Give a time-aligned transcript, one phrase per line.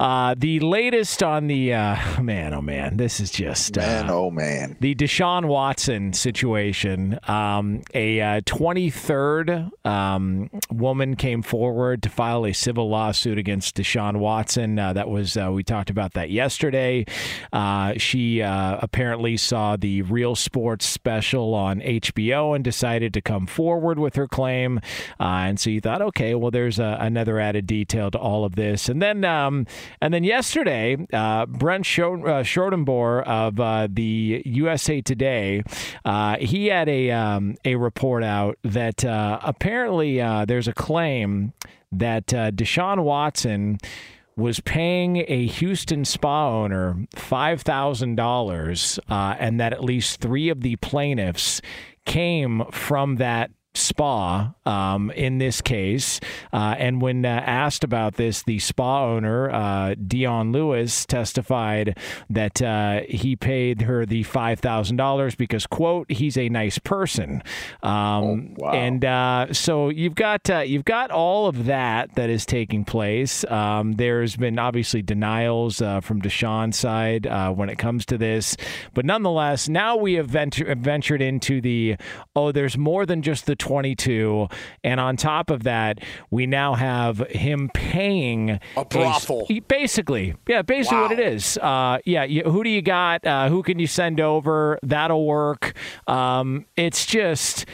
[0.00, 4.30] Uh, the latest on the uh, man, oh man, this is just uh, man, oh
[4.30, 7.18] man, the Deshaun Watson situation.
[7.28, 14.16] Um, a 23rd uh, um, woman came forward to file a civil lawsuit against Deshaun
[14.16, 14.78] Watson.
[14.78, 17.04] Uh, that was we talked about that yesterday.
[17.96, 24.16] she apparently saw the Real Sports special on HBO and decided to come forward with
[24.16, 24.80] her claim.
[25.20, 29.00] and so you thought, okay, well, there's another added detail to all of this, and
[29.00, 29.24] then.
[29.24, 29.66] Um,
[30.00, 32.42] and then yesterday, uh, Brent uh,
[33.22, 35.62] of uh, the USA Today,
[36.04, 41.52] uh, he had a um, a report out that uh, apparently there's a claim
[41.92, 43.78] that Deshaun Watson
[44.36, 51.60] was paying a Houston spa owner $5,000 and that at least three of the plaintiffs
[52.04, 56.20] came from that spa um, in this case.
[56.52, 61.98] Uh, and when uh, asked about this, the spa owner, uh, Dion Lewis, testified
[62.30, 67.42] that uh, he paid her the $5,000 because, quote, he's a nice person.
[67.82, 68.72] Um, oh, wow.
[68.72, 73.44] And uh, so you've got, uh, you've got all of that that is taking place.
[73.50, 77.26] Um, there's been obviously denials from Deshaun's side
[77.56, 78.56] when it comes to this.
[78.94, 81.96] But nonetheless, now we have venture- ventured into the,
[82.36, 84.46] oh, there's more than just the 22.
[84.84, 89.46] And on top of that, we now have him paying a brothel.
[89.48, 91.02] A, basically, yeah, basically wow.
[91.04, 91.56] what it is.
[91.56, 93.26] Uh, yeah, you, who do you got?
[93.26, 94.78] Uh, who can you send over?
[94.82, 95.72] That'll work.
[96.06, 97.64] Um, it's just,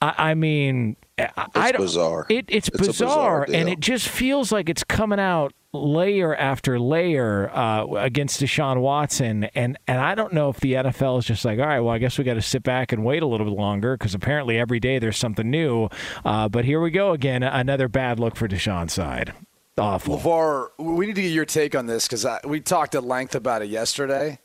[0.00, 2.26] I, I mean, it's I, bizarre.
[2.28, 6.80] It, it's, it's bizarre, bizarre and it just feels like it's coming out layer after
[6.80, 11.44] layer uh, against Deshaun Watson, and and I don't know if the NFL is just
[11.44, 13.46] like, all right, well, I guess we got to sit back and wait a little
[13.46, 15.88] bit longer because apparently every day there's something new.
[16.24, 19.32] Uh, but here we go again, another bad look for Deshaun's side.
[19.78, 20.18] Awful.
[20.18, 23.62] LaVar, we need to get your take on this because we talked at length about
[23.62, 24.38] it yesterday.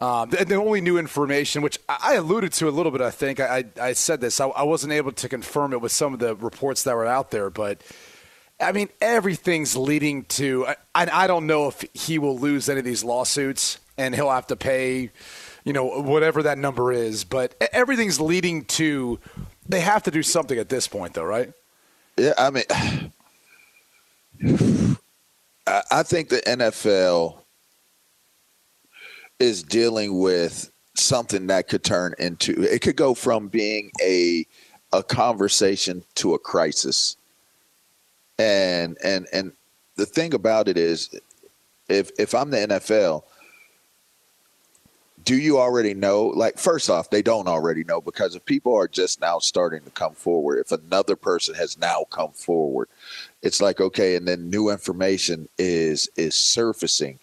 [0.00, 3.40] Um, the, the, only new information, which I alluded to a little bit, I think
[3.40, 4.40] I, I, I said this.
[4.40, 7.32] I, I wasn't able to confirm it with some of the reports that were out
[7.32, 7.82] there, but
[8.60, 10.66] I mean, everything's leading to.
[10.94, 14.46] I, I don't know if he will lose any of these lawsuits and he'll have
[14.48, 15.10] to pay,
[15.64, 17.24] you know, whatever that number is.
[17.24, 19.18] But everything's leading to.
[19.68, 21.52] They have to do something at this point, though, right?
[22.16, 22.64] Yeah, I mean,
[25.66, 27.37] I think the NFL
[29.40, 32.62] is dealing with something that could turn into.
[32.62, 34.46] It could go from being a
[34.92, 37.16] a conversation to a crisis
[38.38, 39.52] And and and
[39.96, 41.10] the thing about it is,
[41.88, 43.24] if if I'm the NFL,
[45.24, 46.28] do you already know?
[46.28, 49.90] Like, first off, they don't already know because if people are just now starting to
[49.90, 52.88] come forward, if another person has now come forward,
[53.42, 57.18] it's like okay, and then new information is is surfacing.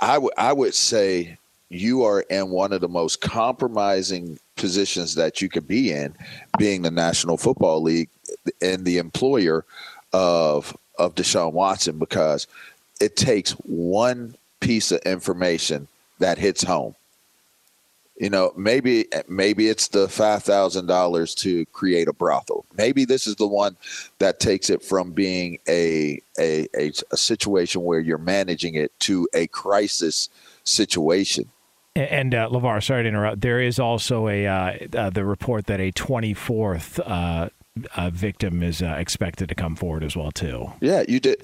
[0.00, 1.36] I would I would say
[1.68, 6.14] you are in one of the most compromising positions that you could be in,
[6.58, 8.08] being the National Football League
[8.60, 9.64] and the employer
[10.12, 12.46] of of Deshaun Watson, because
[13.00, 15.88] it takes one piece of information
[16.18, 16.94] that hits home.
[18.20, 22.66] You know, maybe maybe it's the five thousand dollars to create a brothel.
[22.76, 23.78] Maybe this is the one
[24.18, 29.26] that takes it from being a, a a, a situation where you're managing it to
[29.32, 30.28] a crisis
[30.64, 31.50] situation.
[31.96, 33.40] And uh, LaVar, sorry to interrupt.
[33.40, 37.48] There is also a uh, uh, the report that a 24th uh,
[37.96, 40.70] uh, victim is uh, expected to come forward as well too.
[40.82, 41.42] Yeah, you did.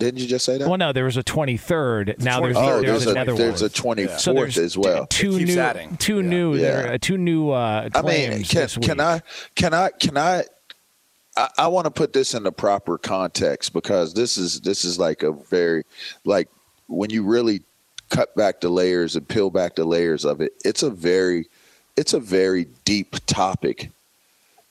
[0.00, 0.66] Didn't you just say that?
[0.68, 2.18] Well, no, there was a 23rd.
[2.20, 3.98] Now there's, oh, there's, there's another a, there's one.
[3.98, 5.06] a 24th So there's as well.
[5.06, 5.96] Two new, adding.
[5.98, 6.22] two Yeah.
[6.22, 6.60] new, Yeah.
[6.62, 8.86] there are two new uh, I mean, can, this week.
[8.86, 9.22] can I,
[9.54, 10.44] can I, can I,
[11.36, 14.98] I, I want to put this in the proper context because this is this is
[14.98, 15.84] like a very
[16.24, 16.48] like
[16.88, 17.60] when you really
[18.08, 20.52] cut back the layers and peel back the layers of it.
[20.64, 21.46] It's a very,
[21.96, 23.90] it's a very deep topic.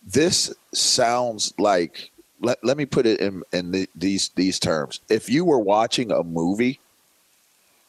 [0.06, 2.12] This sounds like
[2.42, 5.00] let, let me put it in in the, these these terms.
[5.10, 6.80] If you were watching a movie,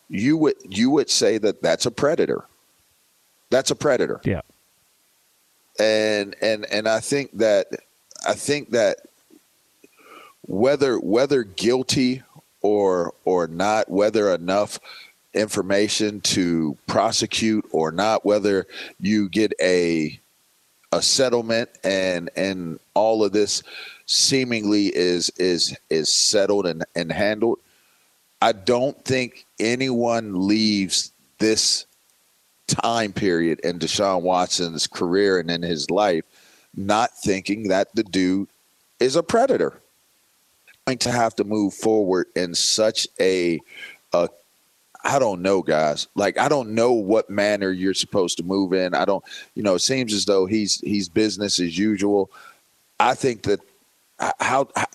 [0.08, 2.44] you would you would say that that's a predator.
[3.50, 4.42] That's a predator Yeah.
[5.78, 7.66] and and and I think that
[8.26, 8.98] I think that
[10.42, 12.22] whether whether guilty
[12.60, 14.78] or or not, whether enough
[15.34, 18.66] information to prosecute or not, whether
[19.00, 20.18] you get a
[20.92, 23.62] a settlement and and all of this
[24.10, 27.60] seemingly is is is settled and, and handled.
[28.42, 31.86] I don't think anyone leaves this
[32.66, 36.24] time period in Deshaun Watson's career and in his life
[36.76, 38.48] not thinking that the dude
[38.98, 39.80] is a predator.
[40.86, 43.60] Going to have to move forward in such a,
[44.12, 44.28] a
[45.04, 46.08] I don't know, guys.
[46.14, 48.94] Like I don't know what manner you're supposed to move in.
[48.94, 49.24] I don't,
[49.54, 49.74] you know.
[49.74, 52.30] It seems as though he's he's business as usual.
[52.98, 53.60] I think that
[54.20, 54.86] how, how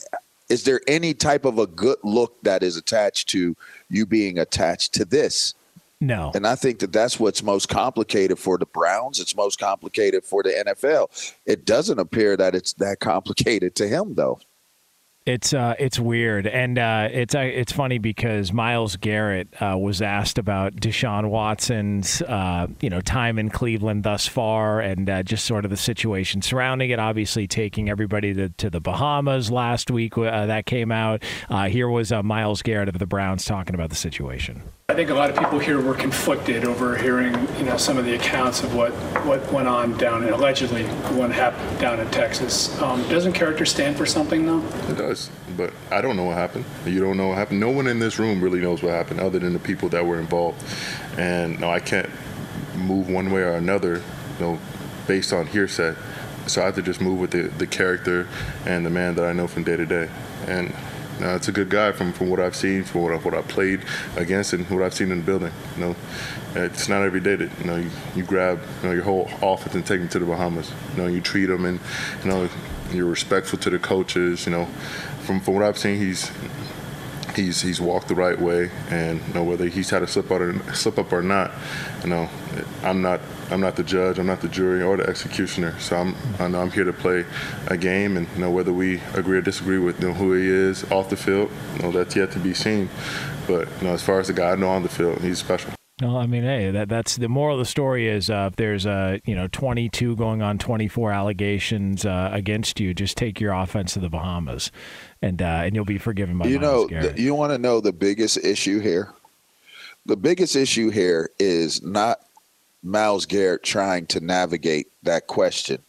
[0.49, 3.55] is there any type of a good look that is attached to
[3.89, 5.53] you being attached to this?
[6.01, 6.31] No.
[6.35, 9.19] And I think that that's what's most complicated for the Browns.
[9.19, 11.35] It's most complicated for the NFL.
[11.45, 14.39] It doesn't appear that it's that complicated to him, though.
[15.25, 19.99] It's uh, it's weird, and uh, it's uh, it's funny because Myles Garrett uh, was
[19.99, 25.45] asked about Deshaun Watson's uh, you know time in Cleveland thus far, and uh, just
[25.45, 26.99] sort of the situation surrounding it.
[26.99, 31.23] Obviously, taking everybody to, to the Bahamas last week that came out.
[31.69, 34.61] Here was Myles Garrett of the Browns talking about the situation.
[34.87, 38.05] I think a lot of people here were conflicted over hearing, you know, some of
[38.05, 38.91] the accounts of what,
[39.25, 40.83] what went on down in allegedly
[41.17, 42.79] what happened down in Texas.
[42.79, 44.63] Um, doesn't character stand for something though?
[44.87, 46.65] It does, but I don't know what happened.
[46.85, 47.59] You don't know what happened.
[47.59, 50.19] No one in this room really knows what happened, other than the people that were
[50.19, 50.63] involved.
[51.17, 52.09] And no, I can't
[52.75, 54.59] move one way or another, you know,
[55.07, 55.95] based on hearsay.
[56.45, 58.27] So I have to just move with the, the character
[58.67, 60.09] and the man that I know from day to day.
[60.45, 60.75] And
[61.21, 63.41] uh, it's a good guy from, from what I've seen, from what I, what I
[63.41, 63.83] played
[64.17, 65.51] against, and what I've seen in the building.
[65.75, 65.95] You know,
[66.55, 69.75] it's not every day that you know you, you grab you know your whole offense
[69.75, 70.71] and take them to the Bahamas.
[70.95, 71.79] You know, you treat them and
[72.23, 72.49] you know
[72.91, 74.45] you're respectful to the coaches.
[74.45, 74.65] You know,
[75.21, 76.31] from from what I've seen, he's
[77.35, 80.41] he's he's walked the right way, and you know whether he's had a slip up
[80.41, 81.51] or slip up or not,
[82.03, 82.29] you know,
[82.83, 85.79] I'm not I'm not the judge, I'm not the jury or the executioner.
[85.79, 87.25] So I'm I know I'm here to play
[87.67, 90.47] a game, and you know whether we agree or disagree with you know, who he
[90.47, 92.89] is off the field, you know that's yet to be seen.
[93.47, 95.71] But you know as far as the guy I know on the field, he's special.
[96.01, 98.85] Well, I mean, hey, that that's the moral of the story is uh, if there's
[98.85, 103.93] uh, you know 22 going on 24 allegations uh, against you, just take your offense
[103.93, 104.71] to the Bahamas,
[105.21, 107.79] and uh, and you'll be forgiven by you Myles know, th- you want to know
[107.79, 109.13] the biggest issue here?
[110.05, 112.19] The biggest issue here is not
[112.85, 115.81] Myles Garrett trying to navigate that question.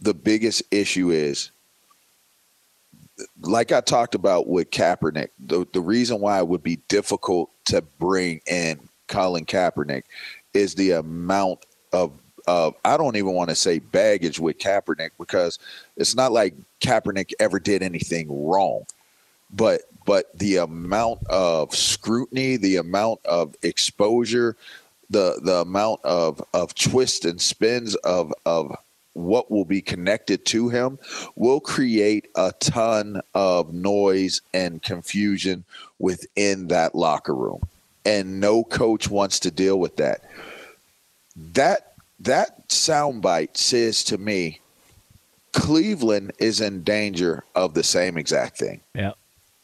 [0.00, 1.50] The biggest issue is,
[3.42, 7.82] like I talked about with Kaepernick, the, the reason why it would be difficult to
[7.82, 10.04] bring in Colin Kaepernick
[10.54, 12.12] is the amount of
[12.46, 15.58] of I don't even want to say baggage with Kaepernick because
[15.96, 18.86] it's not like Kaepernick ever did anything wrong,
[19.50, 24.56] but but the amount of scrutiny, the amount of exposure,
[25.10, 28.74] the the amount of of twists and spins of of
[29.14, 30.98] what will be connected to him
[31.34, 35.64] will create a ton of noise and confusion
[35.98, 37.60] within that locker room.
[38.06, 40.22] And no coach wants to deal with that.
[41.36, 44.60] That that soundbite says to me
[45.52, 48.80] Cleveland is in danger of the same exact thing.
[48.94, 49.12] Yeah.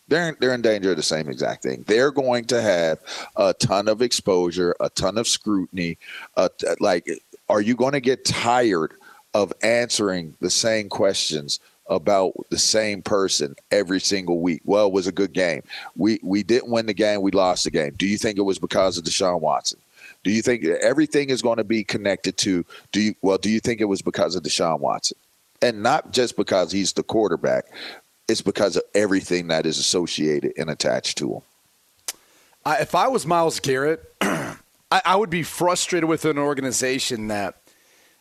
[0.09, 1.85] They're, they're in danger of the same exact thing.
[1.87, 3.01] They're going to have
[3.37, 5.99] a ton of exposure, a ton of scrutiny.
[6.37, 6.49] Uh,
[6.79, 7.09] like,
[7.49, 8.95] are you going to get tired
[9.35, 14.61] of answering the same questions about the same person every single week.
[14.65, 15.63] Well, it was a good game.
[15.97, 17.23] We we didn't win the game.
[17.23, 17.95] We lost the game.
[17.97, 19.79] Do you think it was because of Deshaun Watson?
[20.25, 22.65] Do you think everything is going to be connected to?
[22.93, 23.39] Do you well?
[23.39, 25.19] Do you think it was because of Deshaun Watson,
[25.63, 27.67] and not just because he's the quarterback?
[28.28, 31.42] It's because of everything that is associated and attached to him.
[32.64, 34.56] I, if I was Myles Garrett, I,
[34.90, 37.61] I would be frustrated with an organization that,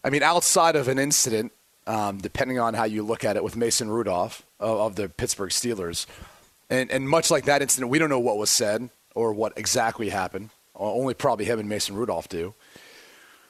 [0.03, 1.51] I mean, outside of an incident,
[1.87, 5.49] um, depending on how you look at it, with Mason Rudolph of, of the Pittsburgh
[5.49, 6.05] Steelers,
[6.69, 10.09] and and much like that incident, we don't know what was said or what exactly
[10.09, 10.49] happened.
[10.75, 12.53] Only probably him and Mason Rudolph do.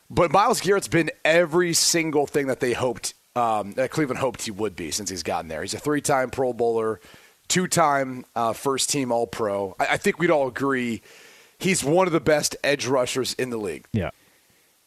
[0.10, 4.52] But Myles Garrett's been every single thing that they hoped, um, that Cleveland hoped he
[4.52, 5.62] would be since he's gotten there.
[5.62, 7.00] He's a three time Pro Bowler,
[7.48, 9.76] two time uh, first team All Pro.
[9.80, 11.02] I, I think we'd all agree
[11.60, 13.86] he's one of the best edge rushers in the league.
[13.94, 14.12] Yeah.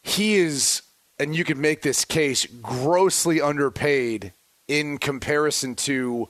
[0.01, 0.81] He is,
[1.19, 4.33] and you could make this case, grossly underpaid
[4.67, 6.29] in comparison to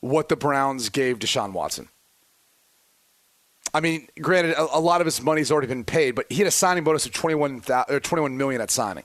[0.00, 1.88] what the Browns gave Deshaun Watson.
[3.72, 6.46] I mean, granted, a, a, lot of his money's already been paid, but he had
[6.46, 9.04] a signing bonus of 21, or 21 million at signing.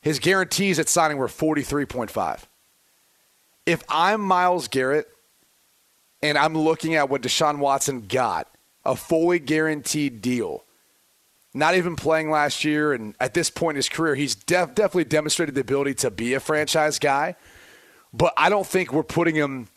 [0.00, 2.44] His guarantees at signing were 43.5.
[3.66, 5.08] If I'm Myles Garrett
[6.22, 8.48] and I'm looking at what Deshaun Watson got,
[8.84, 10.64] a fully guaranteed deal,
[11.52, 15.04] not even playing last year, and at this point in his career, he's def- definitely
[15.04, 17.36] demonstrated the ability to be a franchise guy.
[18.12, 19.68] But I don't think we're putting him.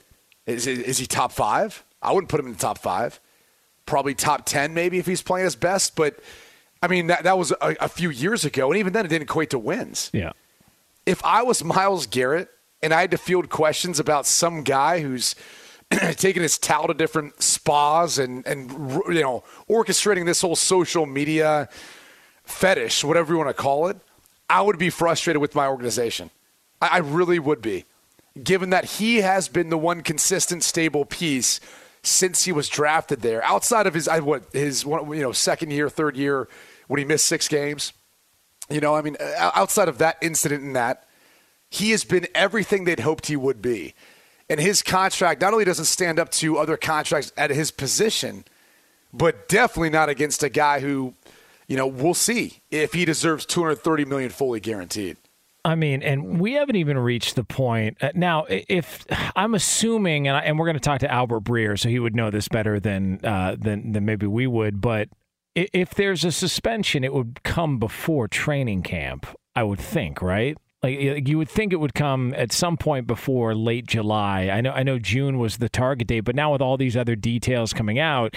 [0.46, 1.84] Is, is he top five?
[2.02, 3.20] I wouldn't put him in the top five
[3.86, 5.96] probably top 10 maybe if he's playing his best.
[5.96, 6.20] But,
[6.82, 8.72] I mean, that, that was a, a few years ago.
[8.72, 10.10] And even then, it didn't equate to wins.
[10.14, 10.32] Yeah.
[11.06, 12.50] If I was Myles Garrett
[12.82, 15.36] and I had to field questions about some guy who's
[16.16, 18.72] taking his towel to different spas and, and,
[19.08, 21.70] you know, orchestrating this whole social media
[22.44, 23.98] fetish, whatever you want to call it,
[24.50, 26.32] I would be frustrated with my organization.
[26.82, 27.86] I, I really would be,
[28.44, 31.60] given that he has been the one consistent, stable piece–
[32.04, 33.44] since he was drafted there.
[33.44, 36.48] Outside of his I what his you know second year, third year
[36.92, 37.94] when he missed six games,
[38.70, 41.08] you know, I mean, outside of that incident and that,
[41.70, 43.94] he has been everything they'd hoped he would be.
[44.50, 48.44] And his contract not only doesn't stand up to other contracts at his position,
[49.14, 51.14] but definitely not against a guy who,
[51.66, 55.16] you know, we'll see if he deserves 230 million fully guaranteed.
[55.64, 58.48] I mean, and we haven't even reached the point uh, now.
[58.50, 59.06] If
[59.38, 62.18] I'm assuming, and, I, and we're going to talk to Albert Breer, so he would
[62.18, 64.82] know this better than uh, than than maybe we would.
[64.82, 65.08] But
[65.56, 69.26] if there's a suspension, it would come before training camp.
[69.56, 70.58] I would think, right?
[70.84, 74.50] Like you would think it would come at some point before late July.
[74.50, 77.16] I know I know June was the target date, but now with all these other
[77.16, 78.36] details coming out,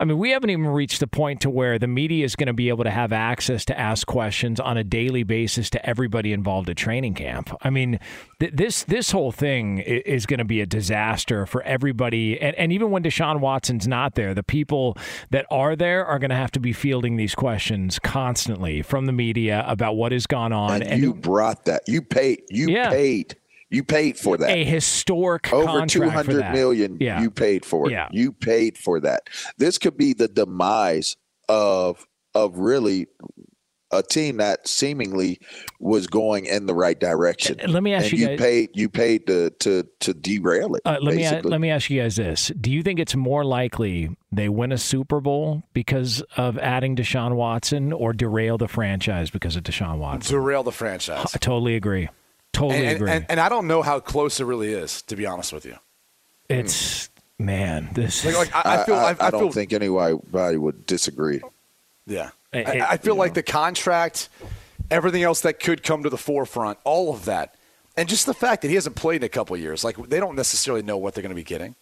[0.00, 2.54] I mean, we haven't even reached the point to where the media is going to
[2.54, 6.70] be able to have access to ask questions on a daily basis to everybody involved
[6.70, 7.54] at training camp.
[7.60, 8.00] I mean,
[8.40, 12.72] th- this this whole thing is going to be a disaster for everybody, and, and
[12.72, 14.96] even when Deshaun Watson's not there, the people
[15.28, 19.12] that are there are going to have to be fielding these questions constantly from the
[19.12, 20.76] media about what has gone on.
[20.80, 21.82] And, and you brought that.
[21.86, 22.42] You paid.
[22.48, 22.88] You yeah.
[22.88, 23.36] paid
[23.70, 24.50] you paid for that.
[24.50, 26.96] A historic over two hundred million.
[27.00, 27.22] Yeah.
[27.22, 27.92] You paid for it.
[27.92, 28.08] Yeah.
[28.10, 29.28] You paid for that.
[29.56, 31.16] This could be the demise
[31.48, 33.06] of of really
[33.92, 35.40] a team that seemingly
[35.80, 37.58] was going in the right direction.
[37.66, 40.82] Let me ask and you, you guys, paid you paid to to to derail it.
[40.84, 41.42] Uh, let basically.
[41.42, 44.72] me let me ask you guys this: Do you think it's more likely they win
[44.72, 49.98] a Super Bowl because of adding Deshaun Watson, or derail the franchise because of Deshaun
[49.98, 50.36] Watson?
[50.36, 51.32] Derail the franchise.
[51.34, 52.08] I totally agree.
[52.52, 53.10] Totally and, agree.
[53.10, 55.76] And, and, I don't know how close it really is, to be honest with you.
[56.48, 58.24] It's man, this.
[58.24, 58.94] Like, like I, I, feel.
[58.96, 61.40] I, I, I don't feel, think anybody would disagree.
[62.06, 63.34] Yeah, it, I, feel like know.
[63.34, 64.28] the contract,
[64.90, 67.54] everything else that could come to the forefront, all of that,
[67.96, 70.34] and just the fact that he hasn't played in a couple years, like they don't
[70.34, 71.76] necessarily know what they're going to be getting.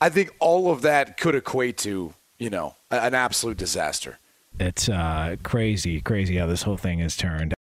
[0.00, 4.18] I think all of that could equate to you know an absolute disaster.
[4.60, 7.55] It's uh, crazy, crazy how this whole thing has turned.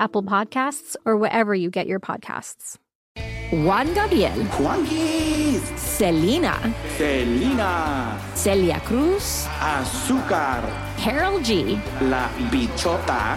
[0.00, 2.78] Apple Podcasts, or wherever you get your podcasts.
[3.52, 4.32] Juan Gabriel.
[4.58, 5.60] Juanquis.
[5.76, 6.54] Selena.
[6.96, 8.18] Selena.
[8.34, 9.46] Celia Cruz.
[9.60, 10.62] Azúcar.
[10.96, 11.78] Karol G.
[12.02, 13.36] La Bichota.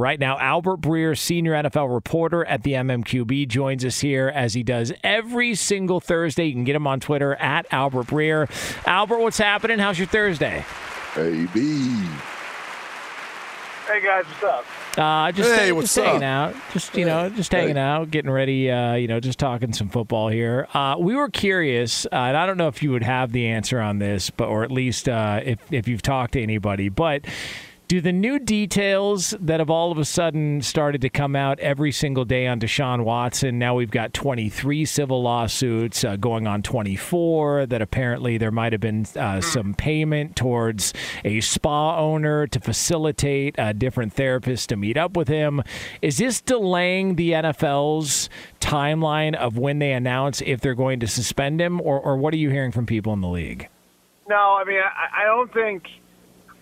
[0.00, 4.64] Right now, Albert Breer, senior NFL reporter at the MMQB, joins us here as he
[4.64, 6.46] does every single Thursday.
[6.46, 8.50] You can get him on Twitter at Albert Breer.
[8.88, 9.78] Albert, what's happening?
[9.78, 10.64] How's your Thursday?
[11.14, 12.08] Hey, B.
[13.86, 14.64] Hey guys, what's up?
[14.98, 16.56] Uh, just, hey, just what's hanging up?
[16.56, 16.62] out.
[16.72, 18.72] Just you know, just hanging out, getting ready.
[18.72, 20.66] Uh, you know, just talking some football here.
[20.74, 23.78] Uh, we were curious, uh, and I don't know if you would have the answer
[23.78, 27.24] on this, but or at least uh, if if you've talked to anybody, but.
[27.86, 31.92] Do the new details that have all of a sudden started to come out every
[31.92, 33.58] single day on Deshaun Watson?
[33.58, 37.66] Now we've got 23 civil lawsuits uh, going on 24.
[37.66, 40.94] That apparently there might have been uh, some payment towards
[41.26, 45.62] a spa owner to facilitate a different therapist to meet up with him.
[46.00, 51.60] Is this delaying the NFL's timeline of when they announce if they're going to suspend
[51.60, 53.68] him, or, or what are you hearing from people in the league?
[54.26, 55.82] No, I mean, I, I don't think.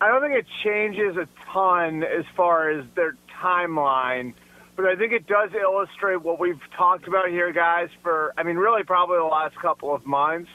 [0.03, 4.33] I don't think it changes a ton as far as their timeline,
[4.75, 8.57] but I think it does illustrate what we've talked about here, guys, for, I mean,
[8.57, 10.49] really probably the last couple of months,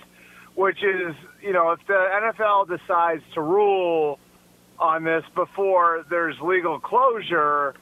[0.55, 4.19] which is, you know, if the NFL decides to rule
[4.79, 7.75] on this before there's legal closure,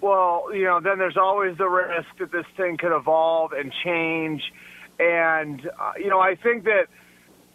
[0.00, 4.42] well, you know, then there's always the risk that this thing could evolve and change.
[4.98, 6.86] And, uh, you know, I think that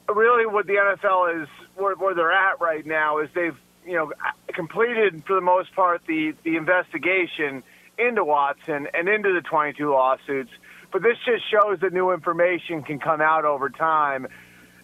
[0.07, 4.11] really what the NFL is, where, where they're at right now is they've, you know,
[4.53, 7.63] completed for the most part the, the investigation
[7.97, 10.51] into Watson and into the 22 lawsuits.
[10.91, 14.27] But this just shows that new information can come out over time.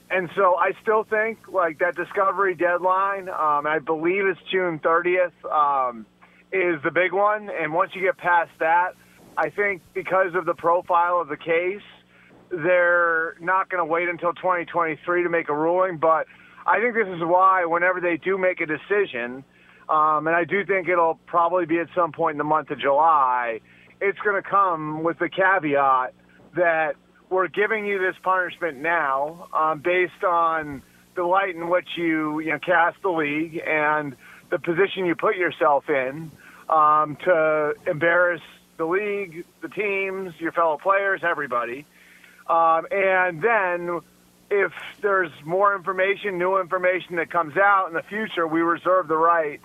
[0.10, 5.32] And so I still think like that discovery deadline, um, I believe it's June 30th,
[5.49, 6.06] um,
[6.51, 7.49] is the big one.
[7.49, 8.91] And once you get past that,
[9.38, 11.82] I think because of the profile of the case,
[12.51, 15.97] they're not going to wait until 2023 to make a ruling.
[15.97, 16.27] But
[16.65, 19.43] I think this is why whenever they do make a decision,
[19.89, 22.80] um, and I do think it'll probably be at some point in the month of
[22.80, 23.60] July,
[23.99, 26.13] it's going to come with the caveat
[26.56, 26.95] that
[27.30, 30.82] we're giving you this punishment now um, based on
[31.15, 34.15] the light in which you, you know, cast the league and
[34.52, 36.32] the position you put yourself in
[36.69, 38.41] um, to embarrass
[38.78, 41.86] the league, the teams, your fellow players, everybody.
[42.49, 44.02] Um, and then
[44.54, 49.18] if there's more information, new information that comes out in the future, we reserve the
[49.18, 49.60] right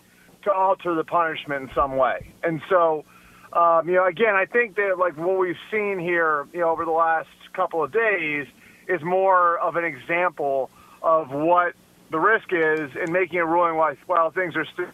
[0.44, 2.32] to alter the punishment in some way.
[2.42, 3.04] And so,
[3.52, 6.86] um, you know, again, I think that like what we've seen here, you know, over
[6.86, 8.46] the last couple of days
[8.88, 10.70] is more of an example
[11.02, 11.74] of what
[12.10, 14.86] the risk is in making a ruling while, while things are still,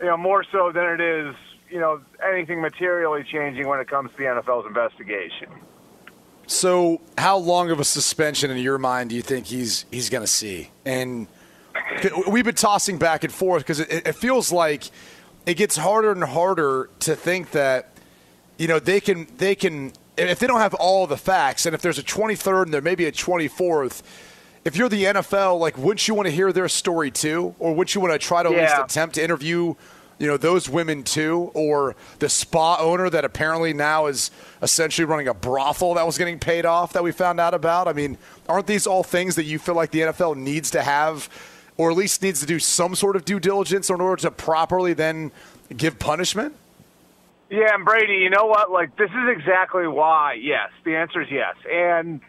[0.00, 1.36] you know, more so than it is,
[1.70, 5.48] you know, anything materially changing when it comes to the NFL's investigation.
[6.50, 10.24] So, how long of a suspension in your mind do you think he's he's going
[10.24, 10.70] to see?
[10.84, 11.28] And
[12.28, 14.90] we've been tossing back and forth because it, it feels like
[15.46, 17.92] it gets harder and harder to think that
[18.58, 21.82] you know they can they can if they don't have all the facts and if
[21.82, 24.02] there's a 23rd and there may be a 24th
[24.64, 27.94] if you're the NFL like wouldn't you want to hear their story too or wouldn't
[27.94, 29.74] you want to try to at least attempt to interview
[30.20, 34.30] you know those women too or the spa owner that apparently now is
[34.62, 37.92] essentially running a brothel that was getting paid off that we found out about i
[37.92, 38.16] mean
[38.48, 41.28] aren't these all things that you feel like the nfl needs to have
[41.76, 44.92] or at least needs to do some sort of due diligence in order to properly
[44.92, 45.32] then
[45.76, 46.54] give punishment
[47.50, 48.70] Yeah, and Brady, you know what?
[48.70, 50.34] Like, this is exactly why.
[50.40, 52.20] Yes, the answer is yes, and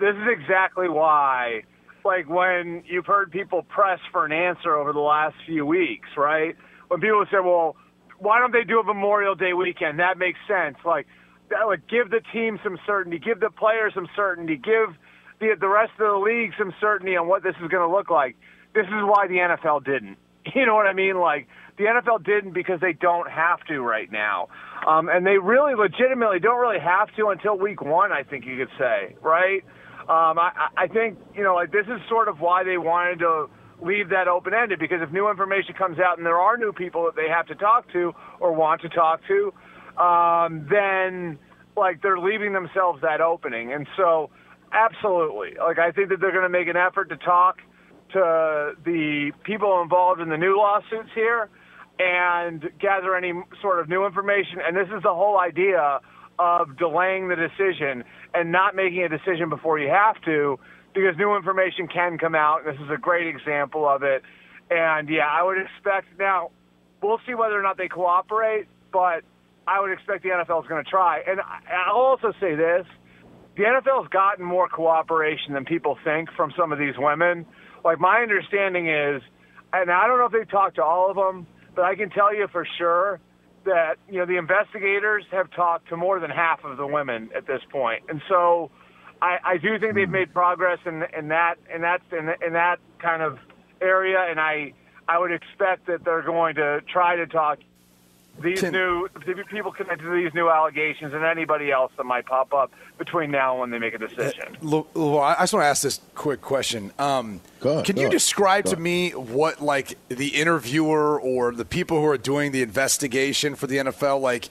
[0.00, 1.64] this is exactly why.
[2.04, 6.56] Like when you've heard people press for an answer over the last few weeks, right?
[6.92, 7.76] When people say, "Well,
[8.18, 10.76] why don't they do a Memorial Day weekend?" That makes sense.
[10.84, 11.06] Like,
[11.48, 14.94] that would give the team some certainty, give the players some certainty, give
[15.40, 18.10] the the rest of the league some certainty on what this is going to look
[18.10, 18.36] like.
[18.74, 20.18] This is why the NFL didn't.
[20.56, 21.20] You know what I mean?
[21.20, 21.46] Like
[21.78, 24.48] the NFL didn't because they don't have to right now,
[24.84, 28.10] um, and they really legitimately don't really have to until week one.
[28.10, 29.62] I think you could say, right?
[30.00, 33.46] Um, I, I think you know, like this is sort of why they wanted to
[33.82, 37.04] leave that open ended because if new information comes out and there are new people
[37.04, 39.52] that they have to talk to or want to talk to,
[40.02, 41.38] um, then
[41.76, 43.72] like they're leaving themselves that opening.
[43.72, 44.30] And so,
[44.72, 47.58] absolutely, like I think that they're going to make an effort to talk
[48.12, 51.48] to the people involved in the new lawsuits here
[51.98, 54.58] and gather any sort of new information.
[54.66, 56.00] And this is the whole idea
[56.38, 60.58] of delaying the decision and not making a decision before you have to
[60.94, 62.64] because new information can come out.
[62.64, 64.22] This is a great example of it.
[64.70, 66.50] And yeah, I would expect now,
[67.02, 69.22] we'll see whether or not they cooperate, but
[69.66, 71.22] I would expect the NFL is going to try.
[71.26, 72.86] And I'll also say this
[73.56, 77.44] the NFL's gotten more cooperation than people think from some of these women.
[77.84, 79.20] Like, my understanding is,
[79.72, 82.34] and I don't know if they've talked to all of them, but I can tell
[82.34, 83.20] you for sure
[83.64, 87.46] that, you know, the investigators have talked to more than half of the women at
[87.46, 88.04] this point.
[88.08, 88.70] And so
[89.22, 92.80] I, I do think they've made progress in, in that, in that, in, in that
[92.98, 93.38] kind of
[93.80, 94.18] area.
[94.18, 94.72] And I,
[95.06, 97.60] I would expect that they're going to try to talk
[98.40, 99.08] these new
[99.50, 103.52] people connected to these new allegations and anybody else that might pop up between now
[103.52, 104.56] and when they make a decision.
[104.60, 106.92] Lu- Lu- I just want to ask this quick question.
[106.98, 112.00] Um, ahead, can you ahead, describe to me what, like, the interviewer or the people
[112.00, 114.48] who are doing the investigation for the NFL, like,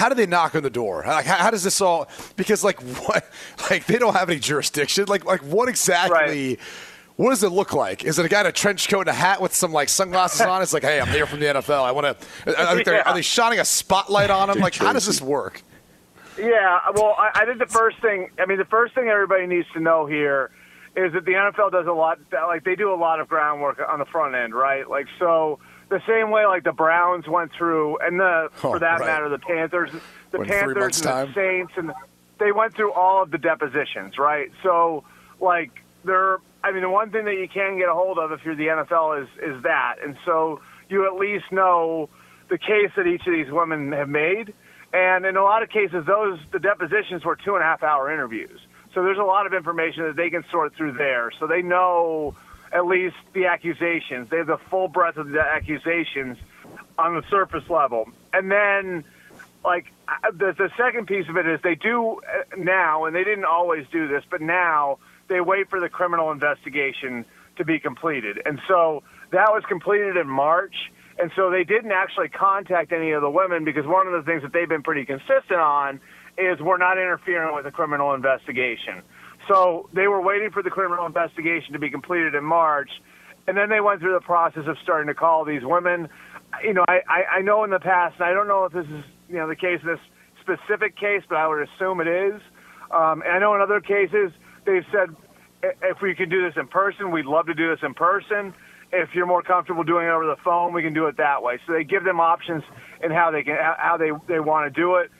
[0.00, 1.04] how do they knock on the door?
[1.06, 2.08] Like, how, how does this all?
[2.36, 3.24] Because, like, what?
[3.70, 5.04] Like, they don't have any jurisdiction.
[5.08, 6.58] Like, like, what exactly?
[7.16, 8.02] What does it look like?
[8.02, 10.40] Is it a guy in a trench coat and a hat with some like sunglasses
[10.40, 10.62] on?
[10.62, 11.84] It's like, hey, I'm here from the NFL.
[11.84, 12.06] I want
[12.46, 12.56] to.
[12.58, 13.02] Are, they- Yeah.
[13.04, 14.58] are they shining a spotlight on him?
[14.58, 15.62] Like, how does this work?
[16.38, 19.66] Yeah, well, I, I think the first thing, I mean, the first thing everybody needs
[19.74, 20.50] to know here
[20.96, 23.98] is that the NFL does a lot, like they do a lot of groundwork on
[23.98, 24.88] the front end, right?
[24.88, 25.58] Like, so
[25.90, 29.06] the same way like the Browns went through, and the Oh, for that right.
[29.06, 29.90] matter, the Panthers,
[30.30, 31.34] the Panthers and the?
[31.34, 31.92] Saints, and
[32.38, 34.50] they went through all of the depositions, right?
[34.62, 35.04] So,
[35.40, 35.70] like,
[36.04, 36.38] they're.
[36.62, 38.66] I mean, the one thing that you can get a hold of if you're the
[38.68, 42.08] NFL is is that, and so you at least know
[42.48, 44.52] the case that each of these women have made,
[44.92, 48.12] and in a lot of cases, those the depositions were two and a half hour
[48.12, 48.60] interviews.
[48.94, 51.30] So there's a lot of information that they can sort through there.
[51.38, 52.34] So they know
[52.72, 54.28] at least the accusations.
[54.30, 56.38] They have the full breadth of the accusations
[56.98, 58.08] on the surface level.
[58.32, 59.04] And then,
[59.64, 59.86] like,
[60.32, 63.86] the, the second piece of it is they do uh, now, and they didn't always
[63.90, 67.24] do this, but now they wait for the criminal investigation
[67.56, 68.40] to be completed.
[68.44, 69.02] And so
[69.32, 70.74] that was completed in March.
[71.18, 74.42] And so they didn't actually contact any of the women because one of the things
[74.42, 76.00] that they've been pretty consistent on
[76.38, 79.02] is we're not interfering with the criminal investigation.
[79.50, 82.90] So they were waiting for the criminal investigation to be completed in March,
[83.48, 86.08] and then they went through the process of starting to call these women.
[86.62, 88.86] You know, I, I, I know in the past, and I don't know if this
[88.86, 89.98] is you know the case in this
[90.40, 92.40] specific case, but I would assume it is.
[92.92, 94.30] Um, and I know in other cases
[94.66, 95.16] they've said
[95.62, 98.54] if we can do this in person, we'd love to do this in person.
[98.92, 101.58] If you're more comfortable doing it over the phone, we can do it that way.
[101.66, 102.62] So they give them options
[103.02, 105.10] in how they can how they they want to do it.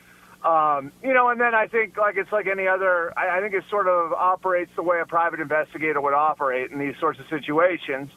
[0.45, 3.13] Um, you know, and then I think like it's like any other.
[3.19, 6.79] I, I think it sort of operates the way a private investigator would operate in
[6.79, 8.11] these sorts of situations.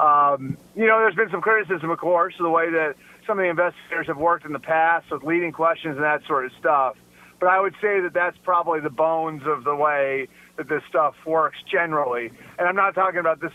[0.00, 2.94] Um, you know, there's been some criticism, of course, of the way that
[3.26, 6.46] some of the investigators have worked in the past with leading questions and that sort
[6.46, 6.96] of stuff.
[7.38, 11.14] But I would say that that's probably the bones of the way that this stuff
[11.26, 12.30] works generally.
[12.58, 13.52] And I'm not talking about this,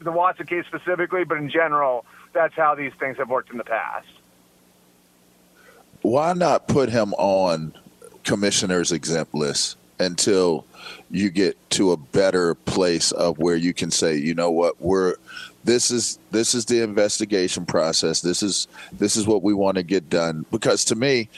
[0.00, 3.64] the Watson case specifically, but in general, that's how these things have worked in the
[3.64, 4.06] past.
[6.04, 7.72] Why not put him on
[8.24, 10.66] commissioner's exempt list until
[11.10, 15.14] you get to a better place of where you can say, you know what, we're
[15.64, 18.20] this is this is the investigation process.
[18.20, 20.44] This is this is what we want to get done.
[20.50, 21.30] Because to me,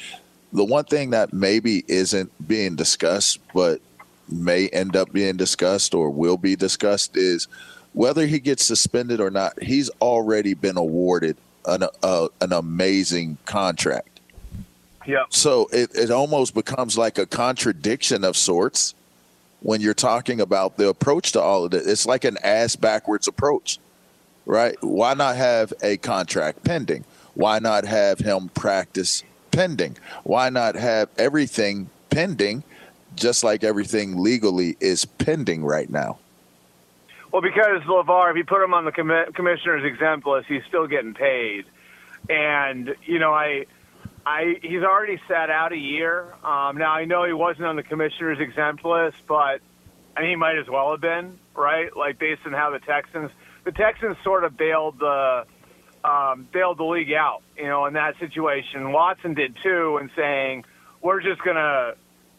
[0.52, 3.80] the one thing that maybe isn't being discussed, but
[4.28, 7.46] may end up being discussed or will be discussed is
[7.92, 9.62] whether he gets suspended or not.
[9.62, 14.15] He's already been awarded an uh, an amazing contract.
[15.06, 15.24] Yeah.
[15.30, 18.94] So it, it almost becomes like a contradiction of sorts
[19.60, 21.86] when you're talking about the approach to all of it.
[21.86, 23.78] It's like an ass backwards approach,
[24.44, 24.76] right?
[24.82, 27.04] Why not have a contract pending?
[27.34, 29.96] Why not have him practice pending?
[30.24, 32.64] Why not have everything pending
[33.14, 36.18] just like everything legally is pending right now?
[37.32, 40.86] Well, because Lavar, if you put him on the commi- commissioner's exempt list, he's still
[40.86, 41.64] getting paid,
[42.30, 43.66] and you know, I,
[44.26, 46.34] I, he's already sat out a year.
[46.42, 49.60] Um, now I know he wasn't on the commissioner's exempt list, but
[50.20, 51.96] he might as well have been, right?
[51.96, 53.30] Like based on how the Texans,
[53.62, 55.46] the Texans sort of bailed the,
[56.02, 58.90] um, bailed the league out, you know, in that situation.
[58.90, 60.64] Watson did too, and saying
[61.00, 61.94] we're just gonna,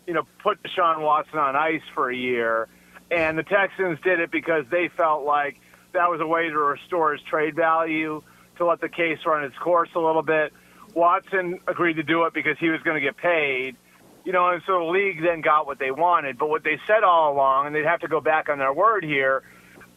[0.06, 2.68] you know, put Deshaun Watson on ice for a year.
[3.10, 5.58] And the Texans did it because they felt like
[5.94, 8.22] that was a way to restore his trade value,
[8.58, 10.52] to let the case run its course a little bit.
[10.98, 13.78] Watson agreed to do it because he was going to get paid,
[14.26, 16.40] you know, and so the league then got what they wanted.
[16.40, 19.04] But what they said all along, and they'd have to go back on their word
[19.04, 19.44] here,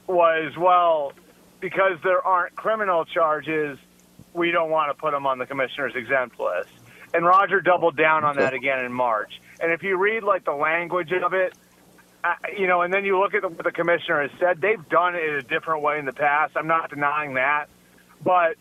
[0.07, 1.13] was, well,
[1.59, 3.79] because there aren't criminal charges,
[4.35, 6.69] we don't want to put him on the commissioner's exempt list.
[7.15, 9.41] And Roger doubled down on that again in March.
[9.59, 11.55] And if you read like the language of it,
[12.23, 15.15] uh, you know, and then you look at what the commissioner has said, they've done
[15.15, 16.53] it a different way in the past.
[16.57, 17.67] I'm not denying that,
[18.23, 18.57] but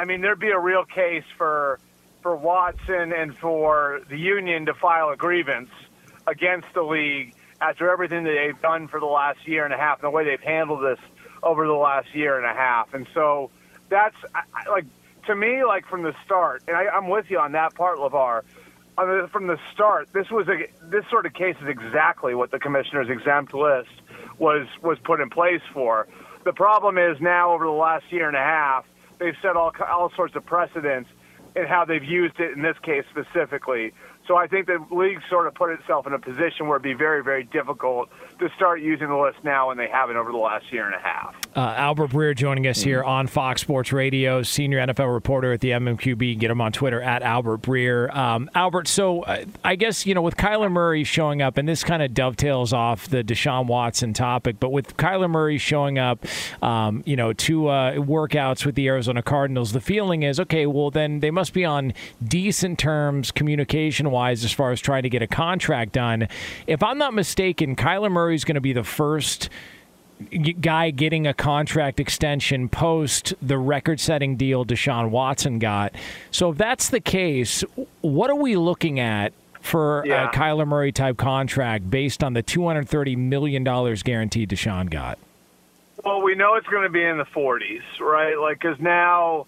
[0.00, 1.78] I mean, there'd be a real case for
[2.22, 5.68] for Watson and for the union to file a grievance
[6.26, 9.98] against the league after everything that they've done for the last year and a half
[9.98, 10.98] and the way they've handled this
[11.42, 12.94] over the last year and a half.
[12.94, 13.50] And so
[13.90, 14.16] that's
[14.70, 14.86] like
[15.26, 19.28] to me, like from the start, and I, I'm with you on that part, mean,
[19.28, 23.10] from the start, this was a this sort of case is exactly what the commissioner's
[23.10, 23.90] exempt list
[24.38, 26.08] was was put in place for.
[26.44, 28.86] The problem is now over the last year and a half,
[29.20, 31.08] they've set all all sorts of precedents
[31.54, 33.92] in how they've used it in this case specifically.
[34.26, 36.94] So I think the league sort of put itself in a position where it'd be
[36.94, 38.08] very, very difficult
[38.40, 40.98] to start using the list now, and they haven't over the last year and a
[40.98, 41.34] half.
[41.54, 45.70] Uh, Albert Breer joining us here on Fox Sports Radio, senior NFL reporter at the
[45.70, 46.38] MMQB.
[46.38, 48.14] Get him on Twitter at Albert Breer.
[48.14, 51.84] Um, Albert, so uh, I guess, you know, with Kyler Murray showing up, and this
[51.84, 56.24] kind of dovetails off the Deshaun Watson topic, but with Kyler Murray showing up,
[56.62, 60.90] um, you know, to uh, workouts with the Arizona Cardinals, the feeling is, okay, well,
[60.90, 65.22] then they must be on decent terms communication wise as far as trying to get
[65.22, 66.28] a contract done.
[66.66, 69.48] If I'm not mistaken, Kyler Murray is going to be the first
[70.60, 75.94] guy getting a contract extension post the record-setting deal Deshaun Watson got.
[76.30, 77.64] So if that's the case,
[78.02, 80.28] what are we looking at for Yeah.
[80.28, 85.18] a Kyler Murray type contract based on the 230 million dollars guaranteed Deshaun got?
[86.04, 88.38] Well, we know it's going to be in the 40s, right?
[88.38, 89.46] Like, because now,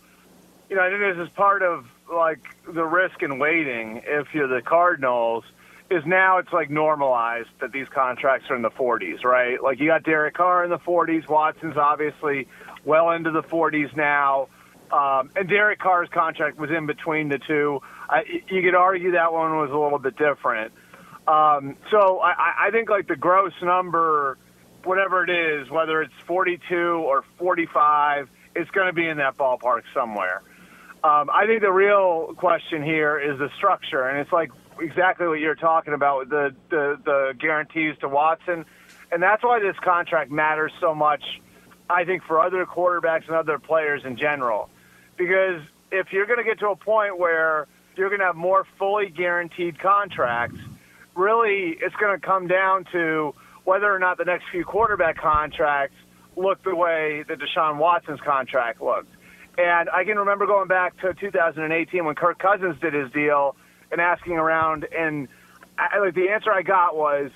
[0.71, 4.03] you know, I think this is part of like the risk in waiting.
[4.05, 5.45] If you're the Cardinals,
[5.93, 9.63] is now it's like normalized that these contracts are in the 40s, right?
[9.63, 12.49] Like you got Derek Carr in the 40s, Watson's obviously
[12.85, 14.49] well into the 40s now,
[14.91, 17.81] um, and Derek Carr's contract was in between the two.
[18.09, 20.73] I, you could argue that one was a little bit different.
[21.27, 24.39] Um, so I, I- think like the gross number,
[24.85, 29.83] whatever it is, whether it's 42 or 45, it's going to be in that ballpark
[29.95, 30.43] somewhere.
[31.05, 34.51] Um, I think the real question here is the structure, and it's like
[34.81, 38.65] exactly what you're talking about with the, the, the guarantees to Watson.
[39.11, 41.23] And that's why this contract matters so much,
[41.89, 44.71] I think, for other quarterbacks and other players in general.
[45.17, 48.67] Because if you're going to get to a point where you're going to have more
[48.79, 50.59] fully guaranteed contracts,
[51.15, 55.97] really it's going to come down to whether or not the next few quarterback contracts
[56.37, 59.15] look the way that Deshaun Watson's contract looked.
[59.59, 63.55] And I can remember going back to 2018 when Kirk Cousins did his deal
[63.93, 65.29] and asking around, and
[65.79, 67.31] I, like the answer I got was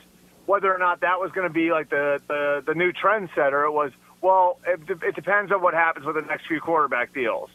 [0.47, 3.69] whether or not that was going to be like the, the the new trendsetter.
[3.69, 3.93] It was
[4.23, 7.51] well, it, it depends on what happens with the next few quarterback deals.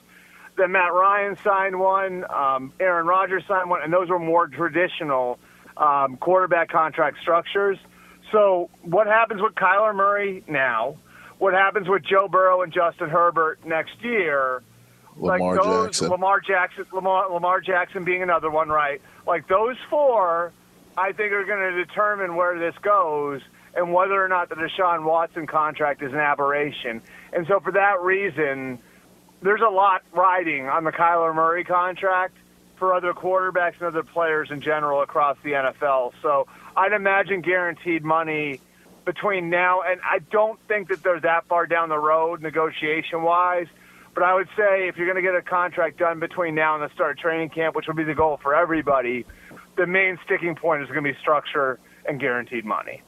[0.57, 5.39] Then Matt Ryan signed one, um, Aaron Rodgers signed one, and those were more traditional
[5.77, 7.77] um, quarterback contract structures.
[8.31, 10.97] So what happens with Kyler Murray now?
[11.39, 14.61] What happens with Joe Burrow and Justin Herbert next year?
[15.17, 16.09] Lamar like those, Jackson.
[16.09, 19.01] Lamar Jackson, Lamar, Lamar Jackson being another one, right?
[19.27, 20.53] Like those four,
[20.97, 23.41] I think are going to determine where this goes
[23.75, 27.01] and whether or not the Deshaun Watson contract is an aberration.
[27.33, 28.79] And so, for that reason,
[29.41, 32.35] there's a lot riding on the Kyler Murray contract
[32.77, 36.13] for other quarterbacks and other players in general across the NFL.
[36.21, 38.59] So, I'd imagine guaranteed money
[39.05, 43.67] between now and I don't think that they're that far down the road negotiation wise.
[44.13, 46.83] But I would say if you're going to get a contract done between now and
[46.83, 49.25] the start of training camp, which would be the goal for everybody,
[49.77, 53.01] the main sticking point is going to be structure and guaranteed money.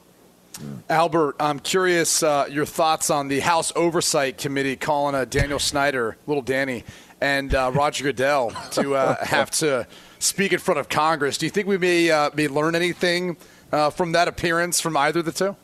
[0.88, 6.16] Albert, I'm curious uh, your thoughts on the House Oversight Committee calling uh, Daniel Snyder,
[6.26, 6.84] little Danny,
[7.20, 9.86] and uh, Roger Goodell to uh, have to
[10.18, 11.38] speak in front of Congress.
[11.38, 13.36] Do you think we may uh, may learn anything
[13.72, 15.56] uh, from that appearance from either of the two?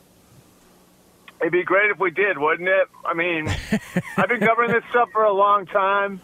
[1.41, 2.87] It'd be great if we did, wouldn't it?
[3.03, 3.47] I mean,
[4.17, 6.21] I've been covering this stuff for a long time,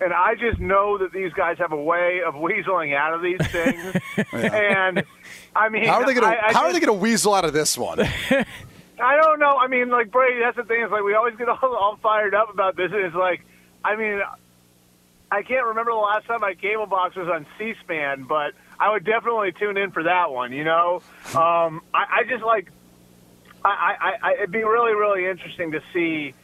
[0.00, 3.40] and I just know that these guys have a way of weaseling out of these
[3.50, 3.96] things.
[4.32, 5.02] And
[5.56, 7.44] I mean, How are they going to I How are they going to weasel out
[7.44, 8.00] of this one?
[8.00, 9.56] I don't know.
[9.56, 10.82] I mean, like Brady, that's the thing.
[10.82, 12.92] Is like we always get all, all fired up about this.
[12.92, 13.40] And it's like,
[13.82, 14.20] I mean,
[15.30, 19.04] I can't remember the last time my cable box was on C-SPAN, but I would
[19.04, 20.52] definitely tune in for that one.
[20.52, 21.02] You know,
[21.34, 22.70] um, I, I just like,
[23.64, 26.34] I, I, I, it'd be really, really interesting to see,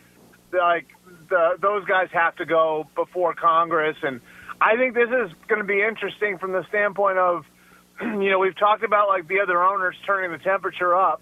[0.52, 0.86] like,
[1.28, 4.20] the, those guys have to go before Congress, and
[4.60, 7.44] I think this is going to be interesting from the standpoint of,
[8.00, 11.20] you know, we've talked about like the other owners turning the temperature up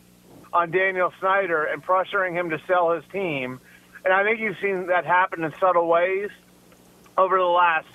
[0.52, 3.61] on Daniel Snyder and pressuring him to sell his team.
[4.04, 6.30] And I think you've seen that happen in subtle ways
[7.18, 7.88] over the last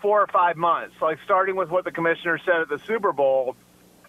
[0.00, 3.56] four or five months, like starting with what the commissioner said at the Super Bowl.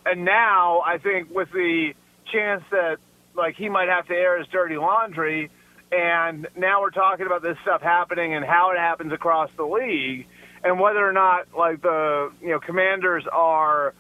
[0.06, 1.94] And now I think with the
[2.32, 2.98] chance that
[3.36, 5.50] like he might have to air his dirty laundry
[5.92, 10.28] and now we're talking about this stuff happening and how it happens across the league
[10.64, 13.94] and whether or not like the you know commanders are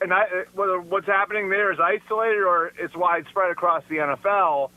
[0.00, 0.24] and I,
[0.54, 4.70] whether what's happening there is isolated or it's widespread across the NFL,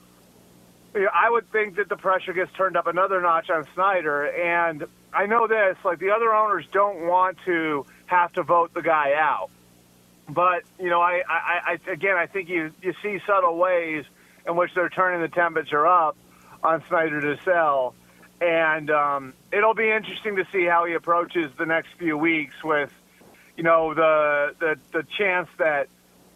[0.95, 4.25] I would think that the pressure gets turned up another notch on Snyder.
[4.25, 8.81] And I know this, like the other owners don't want to have to vote the
[8.81, 9.49] guy out.
[10.29, 14.05] But you know, I, I, I again, I think you you see subtle ways
[14.47, 16.15] in which they're turning the temperature up
[16.63, 17.93] on Snyder to sell,
[18.39, 22.91] and um, it'll be interesting to see how he approaches the next few weeks with
[23.57, 25.87] you know the the the chance that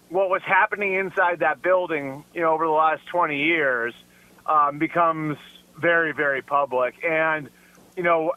[0.09, 3.93] what was happening inside that building, you know, over the last 20 years,
[4.45, 5.37] um, becomes
[5.77, 7.49] very very public, and
[7.95, 8.33] you know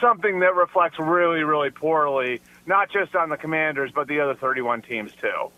[0.00, 4.82] something that reflects really really poorly, not just on the Commanders but the other 31
[4.82, 5.50] teams too.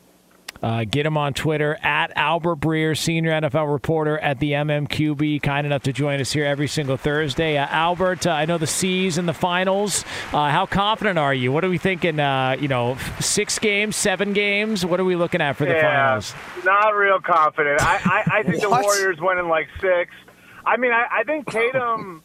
[0.63, 5.41] Uh, get him on Twitter at Albert Breer, senior NFL reporter at the MMQB.
[5.43, 7.57] Kind enough to join us here every single Thursday.
[7.57, 10.05] Uh, Albert, uh, I know the C's in the finals.
[10.35, 11.51] Uh, how confident are you?
[11.51, 12.21] What are we thinking?
[12.21, 14.85] Uh, you know, six games, seven games.
[14.85, 16.35] What are we looking at for the yeah, finals?
[16.63, 17.81] Not real confident.
[17.81, 20.13] I, I, I think the Warriors went in like six.
[20.67, 22.23] I mean, I, I think Tatum.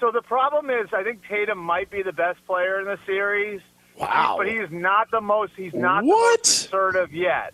[0.00, 3.62] so the problem is, I think Tatum might be the best player in the series.
[4.00, 4.36] Wow.
[4.38, 5.52] But he's not the most.
[5.56, 6.42] He's not What?
[6.42, 7.52] the most assertive yet.